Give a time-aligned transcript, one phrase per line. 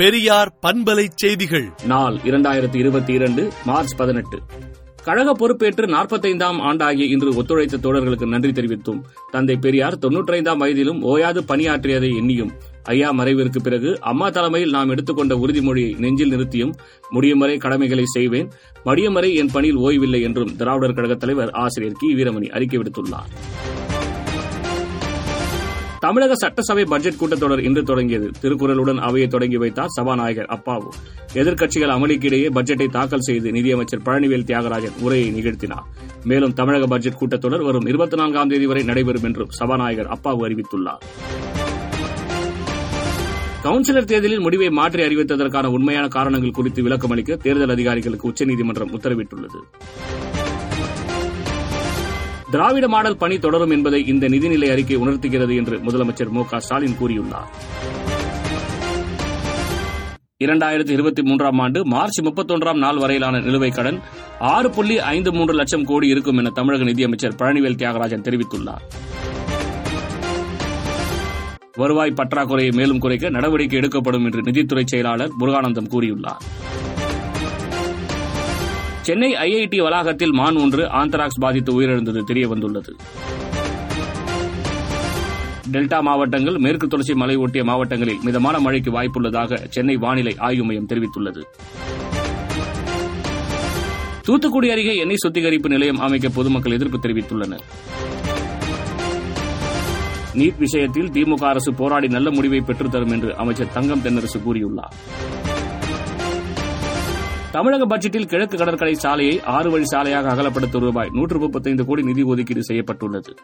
[0.00, 1.70] பெரியார் பண்பலை செய்திகள்.
[1.86, 4.38] நாள் இரண்டாயிரத்தி இருபத்தி இரண்டு மார்ச் பதினெட்டு.
[5.04, 12.10] கழக பொறுப்பேற்று நாற்பத்தைந்தாம் ஆண்டாகிய இன்று ஒத்துழைத்த தோழர்களுக்கு நன்றி தெரிவித்தும் தந்தை பெரியார் தொன்னூற்றைந்தாம் வயதிலும் ஓயாது பணியாற்றியதை
[12.10, 12.50] எண்ணியும்
[12.82, 16.74] ஐயா மறைவிற்கு பிறகு அம்மா தலைமையில் நாம் எடுத்துக்கொண்ட உறுதிமொழியை நெஞ்சில் நிறுத்தியும்
[17.10, 18.50] முடியும் வரை கடமைகளை செய்வேன்
[18.84, 23.32] மடியும் வரை என் பணியில் ஓய்வில்லை என்றும் திராவிடர் கழக தலைவர் ஆசிரியர் கி வீரமணி அறிக்கை விடுத்துள்ளார்.
[26.10, 28.30] தமிழக சட்டசபை பட்ஜெட் கூட்டத்தொடர் இன்று தொடங்கியது.
[28.40, 30.88] திருக்குறளுடன் அவையை தொடங்கி வைத்தார் சபாநாயகர் அப்பாவு.
[31.34, 35.84] எதிர்க்கட்சிகள் அமளிக்கிடையே பட்ஜெட்டை தாக்கல் செய்து நிதியமைச்சர் பழனிவேல் தியாகராஜன் உரையை நிகழ்த்தினார்.
[36.24, 41.04] மேலும் தமிழக பட்ஜெட் கூட்டத்தொடர் வரும் இருபத்தி நான்காம் தேதி வரை நடைபெறும் என்றும் சபாநாயகர் அப்பாவு அறிவித்துள்ளார்.
[43.62, 49.60] கவுன்சிலர் தேர்தலில் முடிவை மாற்றி அறிவித்ததற்கான உண்மையான காரணங்கள் குறித்து விளக்கம் அளிக்க தேர்தல் அதிகாரிகளுக்கு உச்சநீதிமன்றம் உத்தரவிட்டுள்ளது.
[52.50, 57.48] திராவிட மாடல் பணி தொடரும் என்பதை இந்த நிதிநிலை அறிக்கை உணர்த்துகிறது என்று முதலமைச்சர் மு க ஸ்டாலின் கூறியுள்ளார்.
[60.44, 64.00] இரண்டாயிரத்தி இருபத்தி மூன்றாம் ஆண்டு மார்ச் முப்பத்தொன்றாம் நாள் வரையிலான நிலுவைக் கடன்
[64.38, 68.82] ஆறு புள்ளி ஐந்து மூன்று லட்சம் கோடி இருக்கும் என தமிழக நிதியமைச்சர் பழனிவேல் தியாகராஜன் தெரிவித்துள்ளார்.
[71.76, 76.40] வருவாய் பற்றாக்குறையை மேலும் குறைக்க நடவடிக்கை எடுக்கப்படும் என்று நிதித்துறை செயலாளர் முருகானந்தம் கூறியுள்ளார்.
[79.02, 82.92] சென்னை ஐஐடி வளாகத்தில் மான் ஒன்று ஆந்தராக்ஸ் பாதித்து உயிரிழந்தது தெரியவந்துள்ளது
[85.72, 91.42] டெல்டா மாவட்டங்கள் மேற்கு தொடர்ச்சி மலை ஒட்டிய மாவட்டங்களில் மிதமான மழைக்கு வாய்ப்புள்ளதாக சென்னை வானிலை ஆய்வு மையம் தெரிவித்துள்ளது.
[94.22, 97.64] தூத்துக்குடி அருகே எண்ணெய் சுத்திகரிப்பு நிலையம் அமைக்க பொதுமக்கள் எதிர்ப்பு தெரிவித்துள்ளனர்.
[100.34, 104.94] நீட் விஷயத்தில் திமுக அரசு போராடி நல்ல முடிவை பெற்றுத்தரும் என்று அமைச்சர் தங்கம் தென்னரசு கூறியுள்ளார்.
[107.52, 112.64] தமிழக பட்ஜெட்டில் கிழக்கு கடற்கரை சாலையை ஆறு வழி சாலையாக அகலப்படுத்த ரூபாய் நூற்று முப்பத்தைந்து கோடி நிதி ஒதுக்கீடு
[112.64, 113.34] செய்யப்பட்டுள்ளது.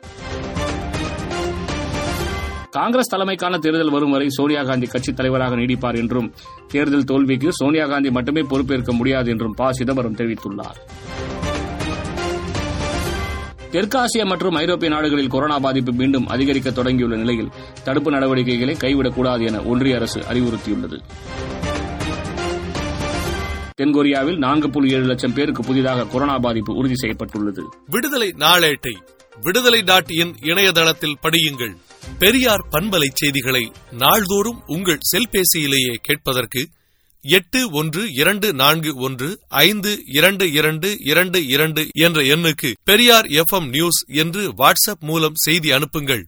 [2.70, 6.32] காங்கிரஸ் தலைமைக்கான தேர்தல் வரும் வரை சோனியா காந்தி கட்சித் தலைவராக நீடிப்பார் என்றும்
[6.68, 9.72] தேர்தல் தோல்விக்கு சோனியா காந்தி மட்டுமே பொறுப்பேற்க முடியாது என்றும் ப.
[9.72, 10.78] சிதம்பரம் தெரிவித்துள்ளார்.
[13.70, 17.48] தெற்காசியா மற்றும் ஐரோப்பிய நாடுகளில் கொரோனா பாதிப்பு மீண்டும் அதிகரிக்க தொடங்கியுள்ள நிலையில்
[17.84, 21.00] தடுப்பு நடவடிக்கைகளை கைவிடக்கூடாது என ஒன்றிய அரசு அறிவுறுத்தியுள்ளது.
[23.80, 27.62] தென்கொரியாவில் நான்கு புள்ளி ஏழு லட்சம் பேருக்கு புதிதாக கொரோனா பாதிப்பு உறுதி செய்யப்பட்டுள்ளது.
[27.86, 28.96] விடுதலை நாளேட்டை
[29.40, 31.76] விடுதலை டாட் இன் இணையதளத்தில் படியுங்கள்.
[32.18, 36.68] பெரியார் பண்பலை செய்திகளை நாள்தோறும் உங்கள் செல்பேசியிலேயே கேட்பதற்கு
[37.20, 44.04] எட்டு ஒன்று இரண்டு நான்கு ஒன்று ஐந்து இரண்டு இரண்டு இரண்டு இரண்டு என்ற எண்ணுக்கு பெரியார் எஃப் நியூஸ்
[44.06, 46.26] என்று வாட்ஸ்அப் மூலம் செய்தி அனுப்புங்கள்.